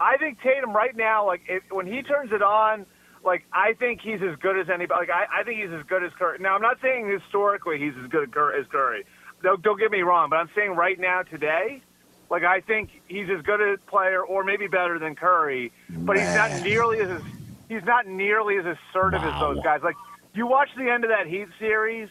[0.00, 2.86] I think Tatum right now, like if, when he turns it on,
[3.24, 5.06] like I think he's as good as anybody.
[5.06, 6.38] Like I, I think he's as good as Curry.
[6.40, 8.28] Now I'm not saying historically he's as good
[8.58, 9.04] as Curry.
[9.42, 11.82] Don't, don't get me wrong, but I'm saying right now today,
[12.30, 16.34] like I think he's as good a player or maybe better than Curry, but he's
[16.34, 17.22] not nearly as
[17.68, 19.80] he's not nearly as assertive as those guys.
[19.82, 19.96] Like
[20.34, 22.08] you watch the end of that Heat series,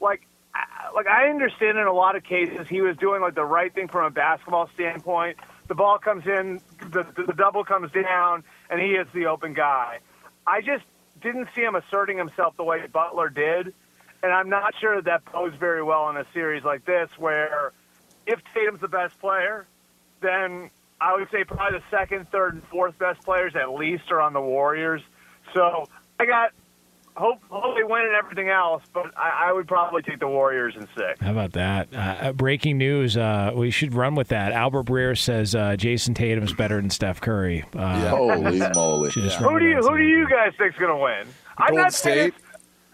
[0.00, 0.22] like
[0.94, 3.88] like I understand in a lot of cases he was doing like the right thing
[3.88, 5.38] from a basketball standpoint.
[5.68, 9.54] The ball comes in, the, the, the double comes down, and he is the open
[9.54, 9.98] guy.
[10.46, 10.84] I just
[11.20, 13.74] didn't see him asserting himself the way Butler did,
[14.22, 17.72] and I'm not sure that posed very well in a series like this, where
[18.26, 19.66] if Tatum's the best player,
[20.20, 24.20] then I would say probably the second, third, and fourth best players at least are
[24.20, 25.02] on the Warriors.
[25.54, 25.86] So
[26.18, 26.52] I got
[27.18, 30.74] hope, hope they win and everything else, but I, I would probably take the Warriors
[30.76, 31.20] in six.
[31.20, 31.88] How about that?
[31.94, 33.16] Uh, breaking news.
[33.16, 34.52] Uh, we should run with that.
[34.52, 37.64] Albert Breer says uh, Jayson Tatum's better than Steph Curry.
[37.76, 39.10] Uh, Holy moly!
[39.10, 39.88] should just run Who do you that.
[39.90, 41.26] who do you guys think's going to win?
[41.58, 42.42] I'm Golden not saying State.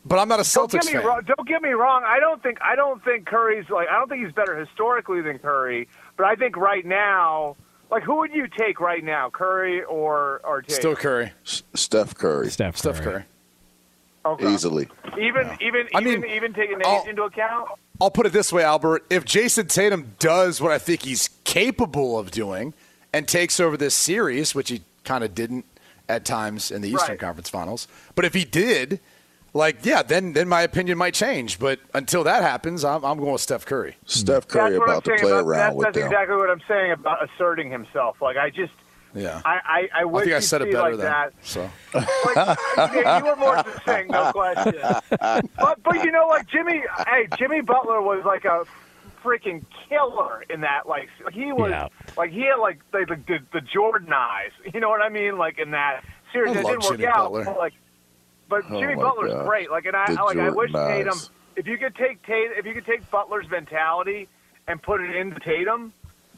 [0.07, 1.07] But I'm not a Don't Celtics get me fan.
[1.07, 1.21] wrong.
[1.27, 2.03] Don't get me wrong.
[2.05, 5.39] I don't think I don't think Curry's like I don't think he's better historically than
[5.39, 5.89] Curry.
[6.19, 7.57] But I think right now,
[7.91, 10.75] like who would you take right now, Curry or or Tatum?
[10.77, 11.33] Still Curry.
[11.45, 12.51] Steph Curry.
[12.51, 13.25] Steph, Steph Curry.
[14.27, 14.53] Okay.
[14.53, 14.89] Easily.
[15.19, 17.69] Even even I even mean, even taking age I'll- into account.
[18.01, 19.05] I'll put it this way, Albert.
[19.09, 22.75] If Jayson Tatum does what I think he's capable of doing
[23.13, 25.65] and takes over this series, which he kind of didn't
[26.09, 27.19] at times in the Eastern Right.
[27.21, 28.99] Conference Finals, but if he did,
[29.53, 31.61] like, yeah, then then my opinion might change.
[31.61, 33.93] But until that happens, I'm, I'm going with Steph Curry.
[33.93, 34.07] Mm-hmm.
[34.09, 38.21] Steph Curry what I'm saying about, that's, that's exactly what I'm saying about asserting himself.
[38.21, 38.73] Like I just
[39.15, 39.41] Yeah.
[39.45, 41.33] I I, I I wish think I said it better like than that.
[41.43, 41.71] so.
[42.35, 44.75] yeah, you were more succinct, no question.
[45.21, 48.65] But but you know, like Jimmy, hey, Jimmy Butler was like a
[49.23, 50.87] freaking killer in that.
[50.89, 51.89] Like he was, Yeah.
[52.17, 54.51] like he had like the, the the Jordan eyes.
[54.73, 55.39] You know what I mean?
[55.39, 56.03] Like in that
[56.33, 57.33] series, I it love didn't work Jimmy out.
[57.33, 57.75] But like,
[58.49, 59.47] but Oh Jimmy my Butler's God.
[59.47, 59.71] great.
[59.71, 61.13] Like, and I The like I wish Jordan Tatum.
[61.19, 61.31] eyes.
[61.57, 64.29] If you could take Tatum, if you could take Butler's mentality
[64.67, 65.93] and put it into Tatum,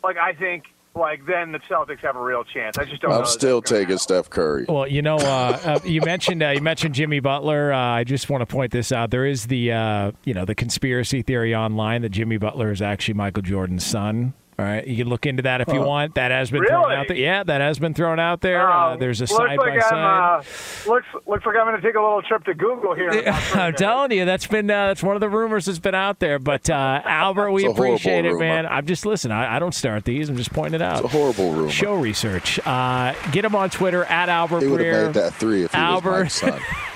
[0.05, 0.65] like I think.
[0.97, 2.79] Like then the Celtics have a real chance.
[2.79, 3.13] I just don't.
[3.13, 4.65] I'm that still taking Steph Curry.
[4.67, 7.71] Well, you know, uh, uh, you mentioned uh, you mentioned Jimmy Butler.
[7.73, 9.11] Uh, I just want to point this out.
[9.11, 13.15] There is the uh, you know the conspiracy theory online that Jimmy Butler is actually
[13.15, 14.33] Michael Jordan's son.
[14.59, 15.87] All right, you can look into that if you Huh.
[15.87, 16.15] want.
[16.15, 16.95] That has been thrown Really?
[16.97, 17.17] out there.
[17.19, 18.67] Yeah, that has been thrown out there.
[18.71, 20.39] Uh, there's a side like by side.
[20.39, 20.43] Uh,
[20.91, 23.11] looks looks like I'm going to take a little trip to Google here.
[23.11, 25.79] in about 30 I'm telling you, that's been uh, that's one of the rumors that's
[25.79, 26.39] been out there.
[26.39, 28.39] But uh, Albert, we It's a horrible appreciate it, rumor.
[28.47, 28.67] man.
[28.67, 29.31] I'm just listen.
[29.31, 30.31] I, I don't start these.
[30.31, 31.05] I'm just pointing it out.
[31.05, 31.71] It's a horrible rumor.
[31.71, 32.59] Show research.
[32.67, 35.77] Uh, get him on Twitter at Albert He would have made that three if he
[35.79, 36.25] Albert.
[36.25, 36.61] was my son.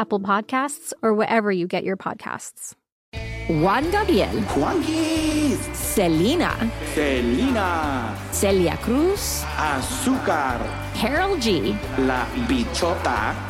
[0.00, 2.72] Apple Podcasts, or wherever you get your podcasts.
[3.50, 4.32] Juan Gabriel.
[4.56, 5.58] Juanquis.
[5.74, 6.56] Selena.
[6.94, 8.16] Selena.
[8.32, 9.44] Celia Cruz.
[9.58, 10.58] Azúcar.
[10.94, 11.76] Karol G.
[11.98, 13.49] La Bichota.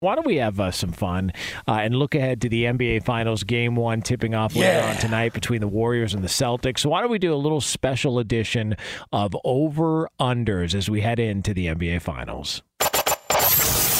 [0.00, 1.32] Why don't we have uh, some fun
[1.66, 5.32] uh, and look ahead to the NBA Finals Game One tipping off later on tonight
[5.32, 6.78] between the Warriors and the Celtics?
[6.78, 8.76] So why don't we do a little special edition
[9.12, 12.62] of over unders as we head into the NBA Finals?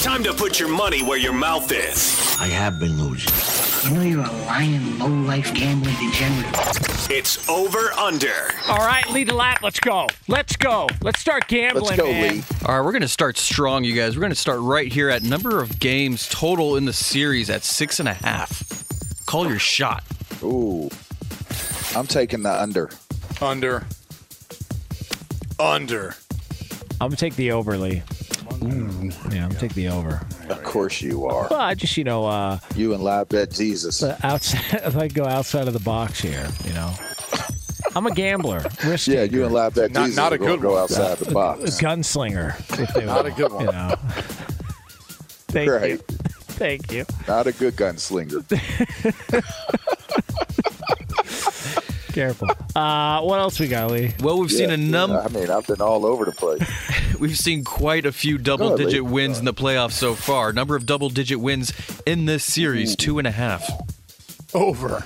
[0.01, 2.37] Time to put your money where your mouth is.
[2.39, 3.89] I have been losing.
[3.89, 7.11] You know you're a lying, low-life gambling degenerate.
[7.11, 8.49] It's over under.
[8.69, 9.61] All right, lead the lap.
[9.61, 10.07] Let's go.
[10.29, 10.87] Let's go.
[11.01, 12.43] Let's start gambling, man.
[12.65, 14.15] All right, we're going to start strong, you guys.
[14.15, 17.65] We're going to start right here at number of games total in the series at
[17.65, 19.25] six and a half.
[19.25, 20.05] Call your shot.
[20.41, 20.89] Ooh,
[21.93, 22.89] I'm taking the under.
[23.41, 23.85] Under.
[25.59, 26.15] Under.
[27.01, 27.51] I'm gonna take the
[28.61, 29.09] overly.
[29.35, 30.21] Yeah, I'm gonna take the over.
[30.49, 31.47] Of course you are.
[31.49, 34.03] Well, I just you know, uh, you and live bet Jesus.
[34.23, 34.81] outside.
[34.85, 36.93] If I go outside of the box here, you know,
[37.95, 38.63] I'm a gambler.
[38.85, 40.15] Risk Yeah, you and live bet Not- Jesus.
[40.17, 40.83] not a are gonna good go one.
[40.83, 41.61] outside the box.
[41.81, 42.57] gunslinger.
[42.79, 43.65] If they Not will, a good one.
[43.65, 43.95] You know.
[45.49, 45.97] Thank you.
[46.59, 47.05] Thank you.
[47.27, 48.43] Not a good gunslinger.
[52.19, 52.49] Careful.
[52.75, 54.11] Uh, what else we got, Lee?
[54.19, 55.21] Well, we've seen a number.
[55.21, 56.61] I mean, I've been all over the place.
[57.19, 60.51] We've seen quite a few double digit wins in the playoffs so far.
[60.51, 61.71] Number of double digit wins
[62.05, 63.69] in this series, two and a half.
[64.53, 65.05] Over.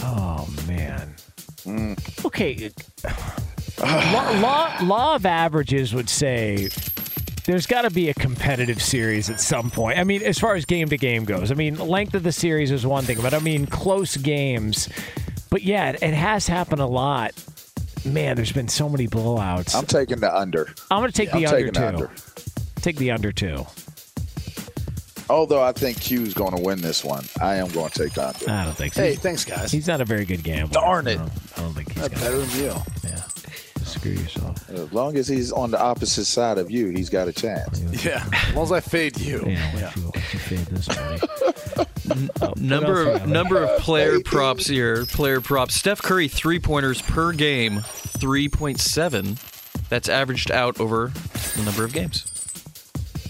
[0.00, 1.14] Oh man.
[1.64, 2.24] Mm.
[2.24, 2.70] Okay.
[4.14, 6.70] law, law law of averages would say
[7.44, 9.98] there's got to be a competitive series at some point.
[9.98, 12.70] I mean, as far as game to game goes, I mean, length of the series
[12.70, 14.88] is one thing, but I mean, close games.
[15.50, 17.32] But yeah, it, it has happened a lot.
[18.04, 19.74] Man, there's been so many blowouts.
[19.74, 20.68] I'm taking the under.
[20.90, 21.80] I'm going to take Yeah, the I'm under taking too.
[21.80, 22.10] the under.
[22.80, 23.66] Take the under too.
[25.30, 28.28] Although I think Q's going to win this one, I am going to take the
[28.28, 28.50] under.
[28.50, 29.02] I don't think so.
[29.02, 29.70] Hey, thanks, guys.
[29.70, 30.72] He's not a very good gambler.
[30.80, 31.16] Darn it.
[31.18, 32.72] I don't, I don't think he's That's better than you.
[33.04, 33.22] Yeah.
[33.84, 34.70] Screw yourself.
[34.70, 37.80] As long as he's on the opposite side of you, he's got a chance.
[38.04, 39.42] Yeah, as long as I fade you.
[39.46, 41.20] Yeah, once you, fade this buddy.
[42.40, 45.04] Oh, Number what else we of number of player props here.
[45.04, 45.74] Player props.
[45.74, 49.36] Steph Curry three pointers per game, three point seven.
[49.90, 51.12] That's averaged out over
[51.56, 52.24] the number of games.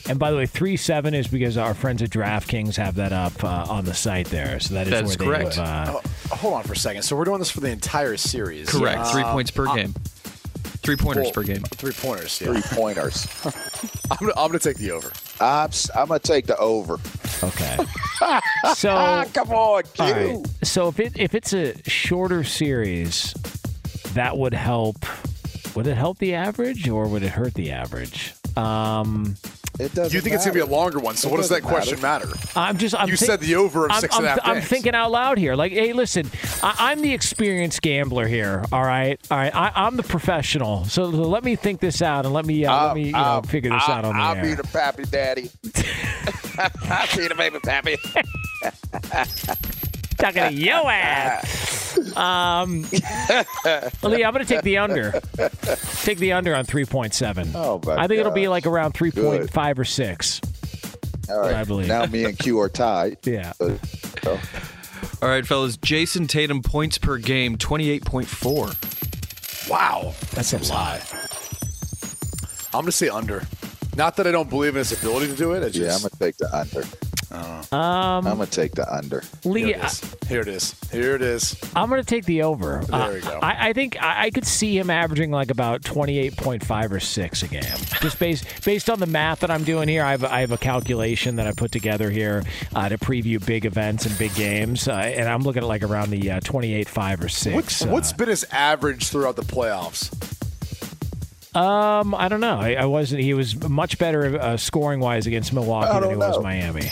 [0.09, 3.42] And by the way, three seven is because our friends at DraftKings have that up
[3.42, 4.61] uh, on the site there.
[4.61, 5.59] So that is That where is they've, correct.
[5.59, 7.03] Uh, Oh, hold on for a second.
[7.03, 8.68] So we're doing this for the entire series.
[8.68, 9.09] Correct.
[9.09, 9.92] Three Um, points per uh, game.
[10.82, 11.62] Three pointers well, per game.
[11.62, 12.40] Three pointers.
[12.40, 12.53] Yeah.
[12.53, 13.26] Three pointers.
[14.11, 15.11] I'm gonna, I'm gonna take the over.
[15.41, 16.99] I'm, I'm going to take the over.
[17.43, 17.76] okay.
[18.74, 20.05] So Come on, Q.
[20.05, 20.47] right.
[20.64, 23.32] So if it if it's a shorter series,
[24.14, 24.97] that would help.
[25.76, 28.34] Would it help the average or would it hurt the average?
[28.57, 29.36] Um,
[29.79, 31.14] It doesn't You think it's gonna be a longer one?
[31.16, 32.29] So It what does that question matter?
[32.57, 32.95] I'm just.
[32.97, 34.95] I'm You thi- said the over of I'm, six and a I'm- half I'm thinking
[34.95, 35.55] out loud here.
[35.55, 36.29] Like, hey, listen,
[36.62, 38.64] I, I'm the experienced gambler here.
[38.72, 39.55] All right, all right.
[39.55, 40.85] I, I'm the professional.
[40.87, 43.70] So let me think this out and let me uh, let me you know figure
[43.70, 44.43] this I'll- out on the I'll air.
[44.43, 45.51] be the pappy daddy.
[46.91, 47.97] I'll be the baby pappy.
[50.19, 52.16] Talking to your ass.
[52.16, 52.83] Um,
[54.03, 55.12] Lee, I'm going to take the under.
[56.03, 57.53] Take the under on 3.7.
[57.55, 60.41] Oh, my I think it'll be like around 3.5 or 6.
[61.31, 61.55] All right.
[61.57, 61.89] I believe.
[61.89, 63.19] Now me and Q are tied.
[63.25, 63.53] Yeah.
[63.53, 63.79] So-
[65.23, 65.77] All right, fellas.
[65.77, 68.69] Jayson Tatum points per game, twenty eight point four.
[69.69, 71.01] Wow, that's a lie.
[72.75, 73.43] I'm gonna say under.
[73.97, 75.62] Not that I don't believe in his ability to do it.
[75.62, 76.85] I yeah, I'm going to take the under.
[77.31, 79.22] Um, I'm going to take the under.
[79.45, 80.16] Lee, here it is.
[80.29, 80.74] Here it is.
[80.91, 81.57] Here it is.
[81.76, 82.83] I'm going to take the over.
[82.89, 83.39] There we go.
[83.43, 87.49] I, I think I, I could see him averaging like about 28.5 or 6 a
[87.49, 87.62] game.
[88.01, 90.59] Just based based on the math that I'm doing here, I have, I have a
[90.59, 94.93] calculation that I put together here uh, to preview big events and big games, uh,
[94.93, 97.55] and I'm looking at like around the uh, 28.5 or 6.
[97.55, 100.14] What's uh, what's been his average throughout the playoffs?
[101.55, 102.59] Um, I don't know.
[102.59, 103.22] I, I wasn't.
[103.22, 106.43] He was much better uh, scoring wise against Milwaukee than don't he was.
[106.43, 106.91] Miami.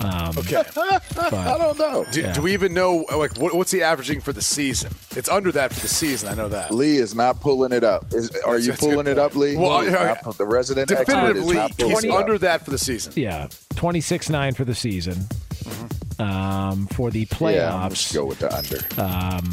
[0.00, 0.56] Um, Okay.
[0.76, 2.04] I don't know.
[2.12, 2.32] Do, Yeah.
[2.32, 4.92] do we even know like what, what's he averaging for the season?
[5.16, 6.28] It's under that for the season.
[6.28, 6.72] I know that.
[6.72, 8.12] Lee is not pulling it up.
[8.12, 9.56] Is, are That's- you that's pulling it up, Lee?
[9.56, 12.20] Well, He's yeah, not- the resident expert is Definitively, not pulling he's it up.
[12.20, 13.12] under that for the season.
[13.16, 15.26] Yeah, 26-9 for the season.
[16.20, 17.44] Um, for the Mm-hmm.
[17.54, 18.78] Yeah, I'm playoffs, go with the under.
[19.00, 19.44] um,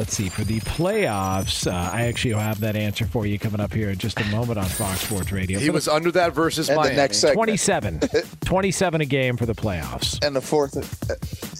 [0.00, 0.28] let's see.
[0.30, 3.98] For the playoffs, uh, I actually have that answer for you coming up here in
[3.98, 5.58] just a moment on Fox Sports Radio.
[5.58, 7.36] He For the- was under that versus And the next segment.
[7.36, 8.00] 27.
[8.44, 10.24] 27 a game for the playoffs.
[10.26, 10.72] And the fourth.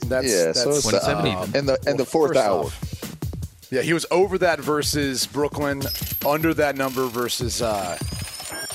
[0.08, 1.56] That's, yeah, so that's it's 27 uh, even.
[1.56, 2.64] in the in the fourth First hour.
[2.64, 5.82] off, Yeah, he was over that versus Brooklyn,
[6.26, 7.96] under that number versus uh,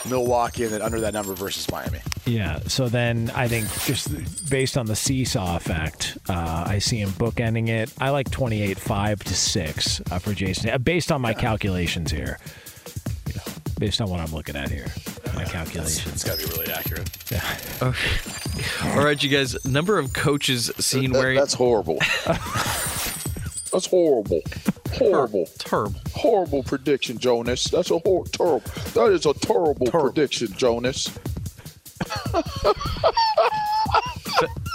[0.10, 2.00] Milwaukee, and then under that number versus Miami.
[2.26, 2.60] Yeah.
[2.68, 7.68] So then I think just based on the seesaw effect, uh, I see him bookending
[7.70, 7.92] it.
[8.00, 12.40] I like 28 5 to 6 uh, for Jason, uh, based on my calculations here.
[13.28, 13.42] You know,
[13.80, 14.88] based on what I'm looking at here,
[15.36, 16.14] my calculations.
[16.14, 17.10] It's got to be really accurate.
[17.32, 17.58] Yeah.
[17.82, 18.98] Okay.
[18.98, 19.66] All right, you guys.
[19.66, 22.00] Number of coaches seen That- wearing that's horrible.
[23.76, 24.42] that's horrible.
[24.94, 25.48] Horrible.
[25.60, 26.00] terrible.
[26.14, 27.66] Horrible prediction, Jonas.
[27.66, 28.62] That's a hor- terrible.
[28.94, 31.10] That is a terrible, prediction, Jonas.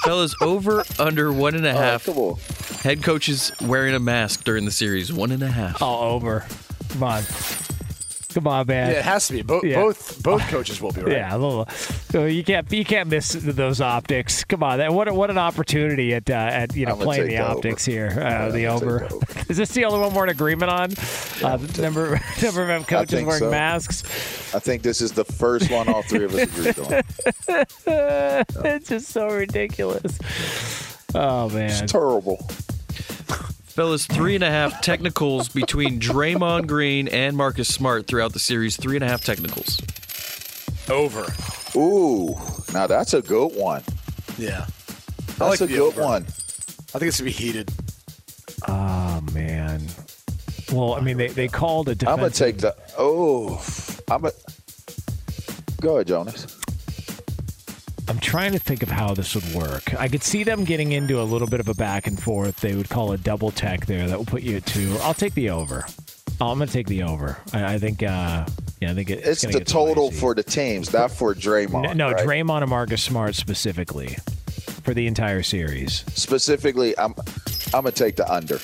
[0.05, 2.09] Fellas, over under one and a half.
[2.09, 2.45] and a All right, half.
[2.47, 2.81] come on.
[2.83, 5.83] Head coaches wearing a mask during the series, one and a half.
[5.83, 6.45] All over.
[6.91, 7.23] Come on.
[8.35, 8.91] Come on, man.
[8.93, 9.43] Yeah, it has to be.
[9.43, 9.83] Bo- Yeah.
[9.83, 11.13] Both both coaches will be right.
[11.17, 11.67] Yeah, a little.
[12.11, 14.45] so You can't you can't miss those optics.
[14.45, 17.39] Come on, that- what what an opportunity at uh, at you know playing the the
[17.43, 17.57] over.
[17.57, 18.09] optics here.
[18.11, 19.09] Uh, Yeah, the over.
[19.49, 20.91] Is this the only one we're in agreement on?
[21.43, 23.51] Uh, the number number of coaches wearing so.
[23.51, 24.03] masks.
[24.55, 26.79] I think this is the first one all three of us agreed
[27.49, 27.65] on.
[28.65, 30.19] it's just so ridiculous.
[31.15, 31.71] Oh man.
[31.71, 32.47] It's terrible.
[33.81, 38.77] Fellas, three and a half technicals between Draymond Green and Marcus Smart throughout the series.
[38.77, 39.81] Three and a half technicals.
[40.91, 41.25] Over.
[41.75, 42.37] Ooh,
[42.75, 43.83] now that's a good one.
[44.37, 44.67] Yeah.
[45.39, 46.03] That's like a the good over.
[46.03, 46.25] one.
[46.25, 47.73] I think it's gonna be heated.
[48.69, 49.81] Oh man.
[50.71, 52.77] Well, I mean, they, they called a I'm gonna take the.
[52.99, 53.65] Oh,
[54.11, 54.33] I'm a.
[55.81, 56.60] Go ahead, Jonas.
[58.11, 59.95] I'm trying to think of how this would work.
[59.95, 62.57] I could see them getting into a little bit of a back and forth.
[62.57, 64.09] They would call a double tech there.
[64.09, 64.97] That will put you at two.
[65.03, 65.87] I'll take the over.
[66.41, 67.39] Oh, I'm going to take the over.
[67.53, 68.47] I, I think uh,
[68.81, 71.83] Yeah, I think it, it's, It's the get total for the teams, not for Draymond.
[71.83, 72.27] No, no right?
[72.27, 74.17] Draymond and Marcus Smart specifically
[74.83, 76.05] for the entire series.
[76.09, 77.15] Specifically, I'm
[77.73, 78.59] I'm gonna take the under.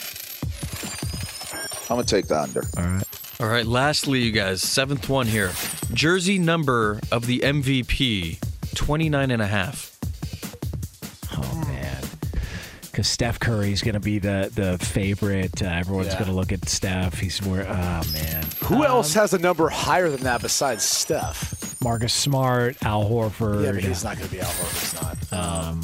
[1.89, 2.65] I'm gonna take the under.
[2.77, 3.05] All right.
[3.39, 5.53] All right, lastly, you guys, seventh one here.
[5.93, 8.43] Jersey number of the MVP,
[8.77, 9.93] 29 and a half.
[11.37, 12.03] Oh man,
[12.83, 15.63] because Steph Curry's going to be the the favorite.
[15.63, 16.15] Uh, everyone's Yeah.
[16.15, 17.19] going to look at Steph.
[17.19, 21.81] He's more, Oh man, Who else has a number higher than that besides Steph?
[21.83, 23.65] Marcus Smart, Al Horford.
[23.65, 25.67] Yeah, but he's not going to be Al Horford's not.
[25.69, 25.81] Um,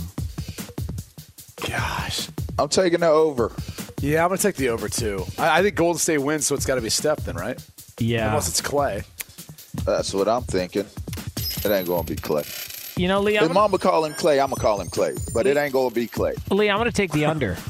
[1.69, 2.29] Gosh.
[2.59, 3.53] I'm taking the over.
[4.01, 5.25] Yeah, I'm going to take the over too.
[5.39, 7.59] I, I think Golden State wins, so it's got to be Steph then, right?
[7.99, 8.29] Yeah.
[8.29, 9.03] Unless it's Clay.
[9.85, 10.87] That's what I'm thinking.
[11.65, 12.43] It ain't gonna be Clay.
[12.97, 15.15] You know, Lee, I'm If gonna, Mama call him Clay, I'm gonna call him Clay,
[15.33, 16.35] but it ain't gonna be Clay.
[16.51, 17.57] Lee, I'm to take the under.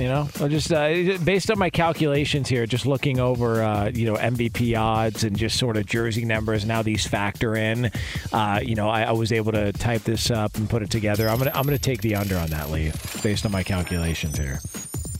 [0.00, 4.06] You know, I'll just uh, based on my calculations here, just looking over, uh, you
[4.06, 6.64] know, MVP odds and just sort of jersey numbers.
[6.64, 7.90] Now these factor in.
[8.32, 11.28] Uh, you know, I, I was able to type this up and put it together.
[11.28, 12.92] I'm gonna I'm gonna take the under on that, Lee,
[13.22, 14.60] based on my calculations here.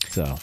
[0.09, 0.39] So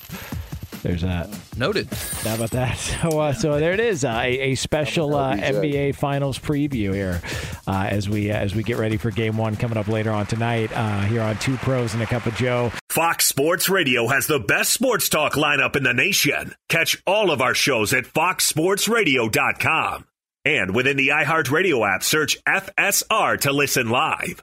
[0.82, 1.28] there's that.
[1.56, 1.86] Noted.
[2.22, 2.76] How about that?
[2.98, 7.20] So, uh, so there it is, uh, a, a special uh, NBA Finals preview here
[7.66, 10.70] uh, as we as we get ready for Game One coming up later on tonight
[10.74, 12.72] uh, here on Two Pros and a Cup of Joe.
[12.90, 16.54] Fox Sports Radio has the best sports talk lineup in the nation.
[16.68, 20.04] Catch all of our shows at foxsportsradio.com.
[20.44, 24.42] And within the iHeartRadio app, search FSR to listen live.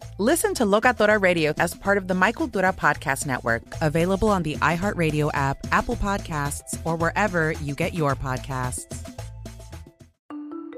[0.21, 4.55] Listen to Locatora Radio as part of the My Cultura Podcast Network, available on the
[4.57, 8.85] iHeartRadio app, Apple Podcasts, or wherever you get your podcasts.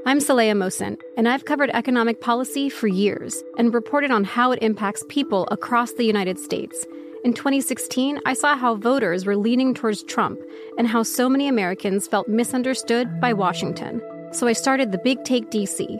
[0.06, 4.64] I'm Saleha Mohsin, and I've covered economic policy for years and reported on how it
[4.64, 6.86] impacts people across the United States.
[7.26, 10.40] In 2016, I saw how voters were leaning towards Trump
[10.78, 14.02] and how so many Americans felt misunderstood by Washington.
[14.32, 16.00] So I started the Big Take DC.